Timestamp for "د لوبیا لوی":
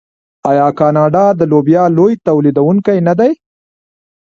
1.39-2.13